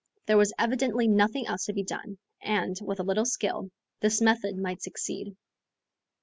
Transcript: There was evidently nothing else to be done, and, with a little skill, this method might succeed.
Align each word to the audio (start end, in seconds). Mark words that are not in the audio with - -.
There 0.25 0.37
was 0.39 0.51
evidently 0.57 1.07
nothing 1.07 1.45
else 1.45 1.65
to 1.65 1.73
be 1.73 1.83
done, 1.83 2.17
and, 2.41 2.75
with 2.81 2.99
a 2.99 3.03
little 3.03 3.23
skill, 3.23 3.69
this 3.99 4.19
method 4.19 4.57
might 4.57 4.81
succeed. 4.81 5.35